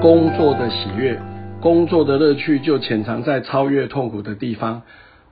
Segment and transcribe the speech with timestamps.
[0.00, 1.20] 工作的喜悦，
[1.60, 4.80] 工作的乐趣就潜藏在超越痛苦的地方。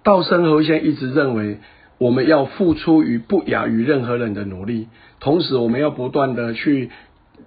[0.02, 1.60] 道生和先一直认为，
[1.96, 4.88] 我们要付出于不亚于任何人的努力，
[5.20, 6.90] 同时我们要不断的去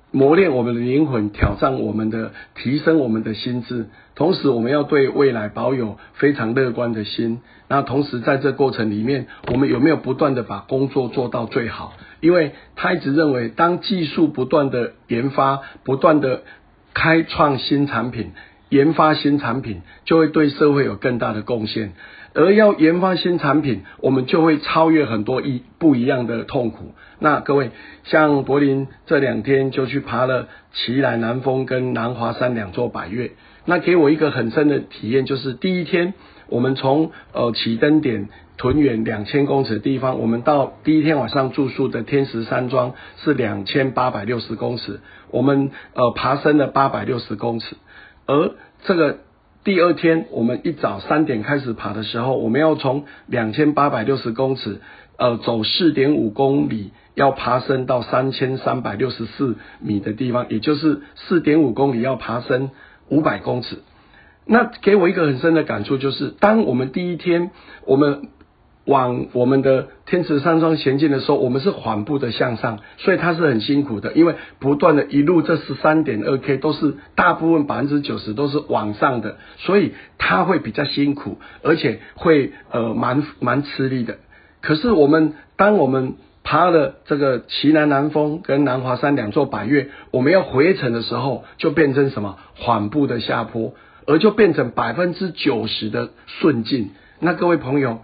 [0.10, 3.86] 磨练我们的灵魂，挑战我们的，提升我们的心智。
[4.16, 7.42] 同时，我们要对未来保有非常乐观的心。
[7.68, 11.94] 那同时，在这过程里面，我们有没有不断的把工作做到最好？
[12.20, 16.42] 因为他一直认为，当技术不断的研发，不断的
[16.94, 18.32] 开创新产品，
[18.70, 21.94] 研发新产品就会对社会有更大的贡献。
[22.34, 26.94] 而要研发新产品，我们就会超越很多一不一样的痛苦。
[27.20, 27.72] 那各位，
[28.06, 33.32] 像柏林这两天就去爬了奇兰南峰跟南华山两座百岳，
[33.66, 36.14] 那给我一个很深的体验，就是第一天
[36.48, 38.30] 我们从呃起登点
[38.62, 45.00] 屯远两千公尺的地方，我们到第一天晚上住宿的天石山庄是两千八百六十公尺，
[45.32, 47.76] 我们呃爬升了八百六十公尺。
[48.28, 48.52] 而
[48.84, 49.18] 这个
[49.64, 54.80] 第二天，我们一早三点开始爬的时候，我们要从两千八百六十公尺，
[55.18, 62.70] 呃，走四点五公里，要爬升到三千三百六十四米的地方，也就是四点五公里要爬升
[63.10, 63.80] 五百公尺。
[64.46, 67.50] 那给我一个很深的感触，就是当我们第一天，
[67.88, 68.30] 我们。
[68.86, 84.18] 往我们的天池山庄前进的时候，我们是缓步的向上，所以它是很辛苦的，因为不断的一路这十三点二 K 都是大部分百分之九十都是往上的，所以它会比较辛苦，而且会呃蛮蛮吃力的。
[84.62, 93.76] 可是我们当我们爬了这个奇南南峰跟南华山两座百岳，我们要回程的时候，就变成什么缓步的下坡，
[94.08, 96.90] 而就变成百分之九十的顺境。
[97.20, 98.00] 那各位朋友。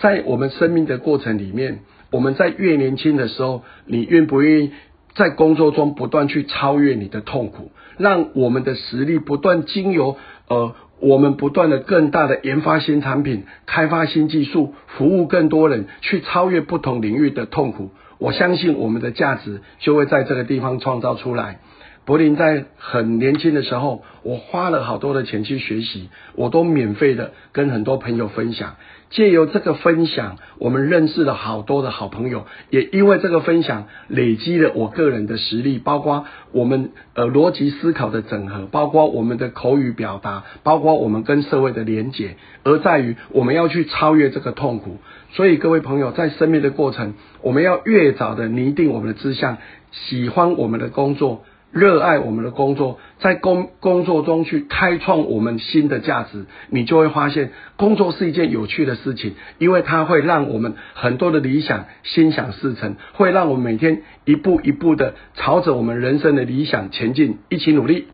[0.00, 1.80] 在我们生命的过程里面，
[2.10, 4.72] 我们在越年轻的时候，你愿不愿意
[5.14, 10.16] 在工作中不断去超越你的痛苦，让我们的实力不断经由
[10.48, 17.90] 呃，我们不断的更大的研发新产品、开发新技术、服务更多人，去超越不同领域的痛苦。
[18.18, 21.60] 我相信我们的价值就会在这个地方创造出来。
[22.06, 28.76] 柏林在很年轻的时候，我花了好多的钱去学习，我都免费的跟很多朋友分享。
[29.10, 44.98] 借由这个分享，我们认识了好多的好朋友，也因为这个分享累积了我个人的实力，包括我们呃逻辑思考的整合，包括我们的口语表达，包括我们跟社会的连结，而在于我们要去超越这个痛苦。
[45.32, 49.58] 所以各位朋友，在生命的过程，我们要越早的拟定我们的志向，
[49.90, 51.44] 喜欢我们的工作。
[51.72, 68.06] 热爱我们的工作，在工工作中去开创我们新的价值，你就会发现工作是一件有趣的事情，因为它会让我们很多的理想心想事成，会让我们每天一步一步的朝着我们人生的理想前进，一起努力。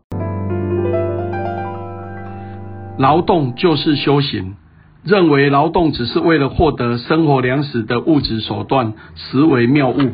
[2.98, 4.56] 劳动就是修行，
[5.04, 10.10] 认为劳动只是为了获得生活粮食的物质手段，实为谬误。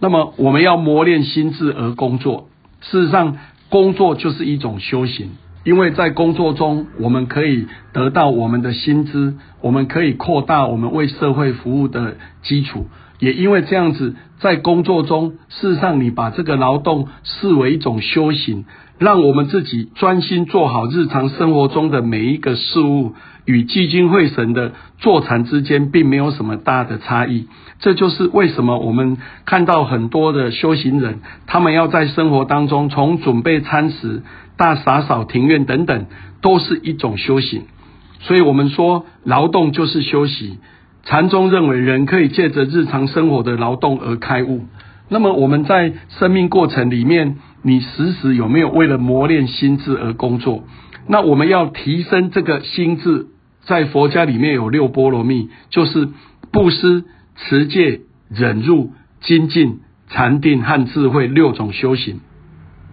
[0.00, 2.48] 那么我们要磨练心智而工作。
[2.80, 5.30] 事实上，工作就是一种修行，
[5.64, 12.86] 因为在工作中，我们可以得到我们的薪资，我们可以扩大我们为社会服务的基础。
[13.18, 18.64] 也因为这样子，在工作中，事实上你把这个劳动视为一种修行，
[18.98, 23.14] 让我们自己专心做好日常生活中的每一个事物。
[23.46, 27.46] 与聚精会神的坐禅之间，并没有什么大的差异。
[27.78, 34.24] 这就是为什么我们看到很多的修行人，他们要在生活当中，从准备餐食、
[34.56, 36.06] 大洒扫庭院等等，
[36.42, 37.66] 都是一种修行。
[38.18, 40.58] 所以，我们说劳动就是休息。
[41.06, 44.64] 禅宗认为，人可以借着日常生活的劳动而开悟。
[45.08, 50.64] 那么，我们在生命过程里面，你时时有没有为了磨练心智而工作？
[51.06, 53.28] 那我们要提升这个心智。
[53.64, 56.08] 在佛家里面有六波罗蜜，就是
[56.52, 57.04] 布施、
[57.36, 62.20] 持戒、忍辱、精进、禅定和智慧六种修行。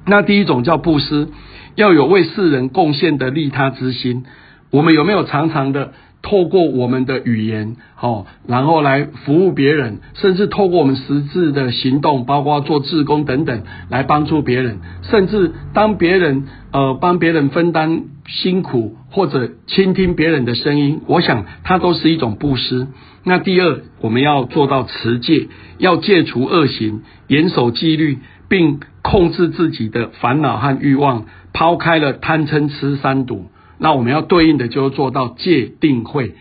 [0.05, 1.29] 那第一种叫布施，
[1.75, 4.25] 要有为世人贡献的利他之心。
[4.69, 5.93] 我们有没有常常的？
[6.23, 22.87] 透过我们的语言，好，然后来服务别人，甚至透过我们实质的行动，包括做志工等等，来帮助别人，甚至当别人呃帮别人分担辛苦，或者倾听别人的声音，我想它都是一种布施。
[23.25, 33.47] 那第二，我们要做到持戒，要戒除恶行，严守纪律，并控制自己的烦恼和欲望，抛开了贪嗔痴三毒。
[33.77, 36.35] 那我们要对应的就做到戒定慧，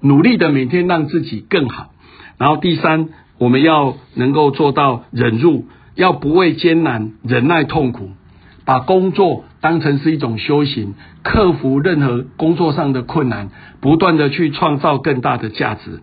[0.00, 1.92] 努力的每天让自己更好。
[2.38, 3.08] 然后第三，
[3.38, 8.10] 我们要能够做到忍辱，要不畏艰难，忍耐痛苦，
[8.64, 13.50] 把工作当成是一种修行，克服任何工作上的困难，
[13.80, 16.00] 不断的去创造更大的价值。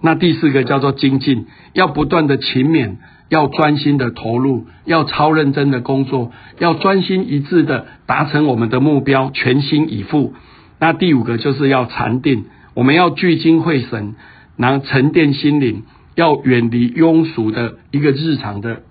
[0.00, 2.96] 那第四个叫做精进，要不断的勤勉，
[3.30, 10.34] 要专心的投入，要超认真的工作，要专心一致的达成我们的目标，全心以赴。
[10.78, 12.44] 那第五个就是要禅定，
[12.74, 14.16] 我们要聚精会神，
[14.56, 15.84] 然后沉淀心灵，
[16.16, 18.82] 要远离庸俗的一个日常的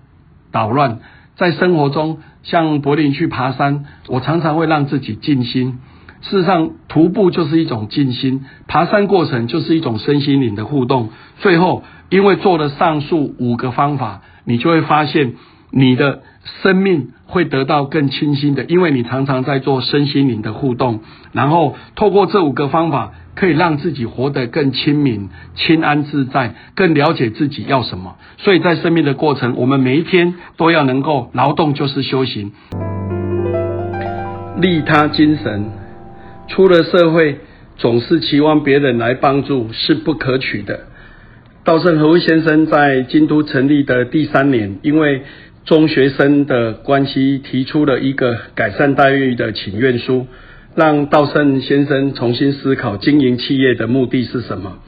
[0.50, 0.98] 捣乱。
[1.36, 5.78] 在生活中，像柏林去爬山，我常常会让自己静心。
[6.22, 11.08] 事实上，徒步就是一种静心，爬山过程就是一种身心灵的互动。
[11.38, 15.34] 最后，因为做了上述五个方法，你就会发现
[15.70, 16.22] 你的
[16.62, 21.00] 生命会得到更清新的，因为你常常在做身心灵的互动。
[21.32, 28.16] 然后，透过这五个方法，可以让自己活得更亲民、清安自在，更了解自己要什么。
[28.38, 32.52] 所以在生命的过程，我们每一天都要能够劳动，就是修行，
[34.60, 35.70] 利他精神。
[36.48, 37.38] 出了社会，
[37.76, 40.80] 总是期望别人来帮助是不可取的。
[41.62, 45.20] 稻盛和夫先生在京都成立的第三年，因为
[45.66, 50.26] 中学生的关系，提出了一个改善待遇的请愿书，
[50.74, 54.78] 让稻盛先生重新思考经营企业的目的是什么。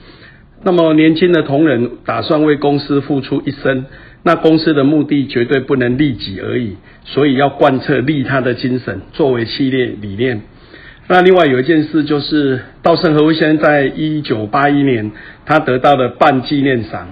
[0.65, 3.85] 那么年轻的同仁打算为公司付出一生，
[4.23, 10.41] 那公司的目的绝对不能利己而已，所以要贯彻利他的精神作为系列理念。
[11.13, 15.13] 那另外有一件事，就是稻盛和夫先生在一九八一年，
[15.45, 17.07] 他得到了半纪念赏，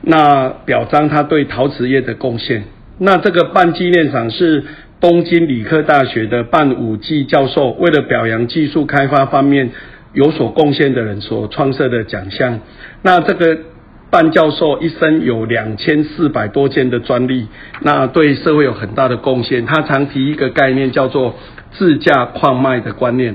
[0.00, 2.64] 那表彰他对陶瓷业的贡献。
[2.96, 4.64] 那这个半纪念赏是
[4.98, 9.68] 东京理科大学的半武纪教授为了表扬技术开发方面
[10.14, 12.60] 有所贡献的人所创设的奖项。
[13.02, 13.58] 那这个
[14.14, 17.48] 范教授一生有两千四百多件的专利，
[17.80, 19.66] 那对社会有很大的贡献。
[19.66, 21.34] 他常提一个概念叫做。
[21.76, 23.34] 自驾矿脉的观念，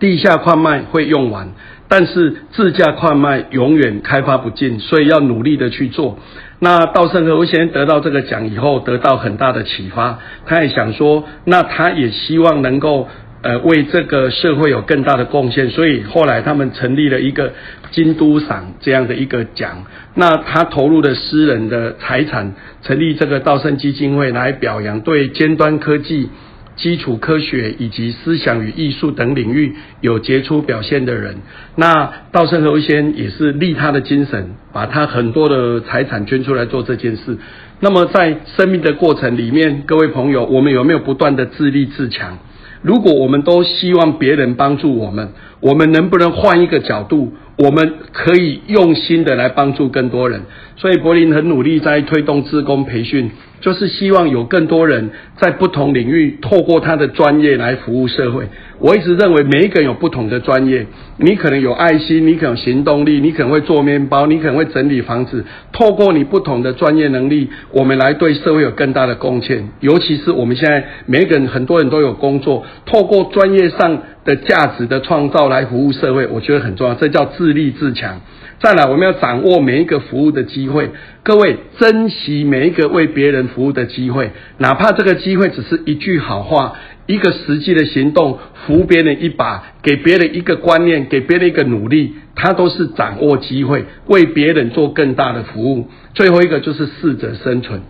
[0.00, 1.48] 地下矿脉会用完，
[1.88, 6.16] 但是自驾矿脉永远开发不尽，所以要努力的去做。
[6.60, 13.08] 那稻盛和夫先生得到这个奖以后，得到很大的启发，他也想说，那他也希望能够
[13.44, 17.52] 呃为这个社会有更大的贡献，所以后来他们成立了一个
[17.92, 19.84] 京都赏这样的一个奖。
[20.14, 26.30] 那他投入的私人的财产，成立这个稻盛基金会来表扬对尖端科技。
[26.76, 31.36] 基础科学以及思想与艺术等领域有杰出表现的人，
[31.76, 37.38] 那稻盛和夫先也是利他的精神，把他很多的财产捐出来做这件事。
[37.78, 42.38] 那么在生命的过程里面，各位朋友，我们有没有不断的自立自强？
[42.84, 47.32] 如果我们都希望别人帮助我们，我们能不能换一个角度？
[47.56, 50.42] 我们可以用心的来帮助更多人。
[50.76, 53.30] 所以柏林很努力在推动自工培训。
[53.64, 58.46] 就是希望有更多人在不同领域透过他的专业来服务社会。
[58.78, 60.84] 我一直认为每一个人有不同的专业，
[61.16, 65.42] 你可能有爱心，你可能行动力，你可能会做面包，你可能会整理房子。
[65.72, 69.66] 透过你不同的专业能力，我们来对社会有更大的贡献。
[69.80, 76.94] 尤其是我们现在每一个人，很多人都有工作，透过专业上的价值的创造来服务社会，我觉得很重要。
[76.94, 78.20] 这叫自立自强。
[78.60, 80.90] 再来，我们要掌握每一个服务的机会。
[81.22, 86.74] 各位，珍惜每一个为别人服务的机会，哪怕这个机会只是一句好话、
[87.06, 95.88] 一个实际的行动，扶别人一把，给别人一个观念，给别人一个努力，它都是掌握机会，为别人做更大的服务。
[96.14, 97.80] 最后一个就是适者生存。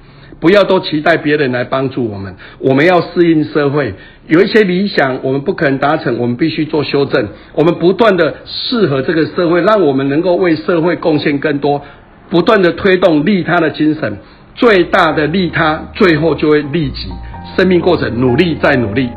[0.41, 3.95] 不要都期待别人来帮助我们，我们要适应社会。
[4.27, 7.29] 有一些理想我们不可能达成，我们必须做修正。
[7.55, 11.83] 我们不断的适合这个社会，让我们能够为社会贡献更多，
[12.29, 14.19] 不断的推动利他的精神。
[14.55, 17.13] 最大的利他，最后就会利己。
[17.57, 19.11] 生命过程，努力再努力。